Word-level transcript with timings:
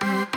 Mm-hmm. 0.00 0.35